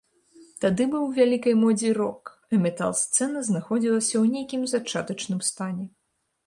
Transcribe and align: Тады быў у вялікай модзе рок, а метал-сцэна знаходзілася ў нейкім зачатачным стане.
Тады 0.63 0.87
быў 0.93 1.03
у 1.07 1.11
вялікай 1.17 1.55
модзе 1.63 1.91
рок, 1.99 2.33
а 2.55 2.63
метал-сцэна 2.65 3.47
знаходзілася 3.51 4.13
ў 4.13 4.25
нейкім 4.35 4.61
зачатачным 4.75 5.39
стане. 5.53 5.85